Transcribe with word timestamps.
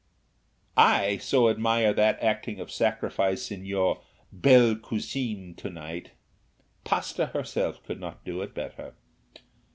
"I 0.75 1.17
so 1.17 1.47
admire 1.47 1.93
that 1.93 2.23
acting 2.23 2.59
of 2.59 2.71
sacrifice 2.71 3.51
in 3.51 3.67
your 3.67 4.01
belle 4.31 4.75
cousine 4.75 5.53
to 5.57 5.69
night! 5.69 6.13
Pasta 6.83 7.27
herself 7.27 7.83
could 7.83 7.99
not 7.99 8.25
do 8.25 8.41
it 8.41 8.55
better. 8.55 8.95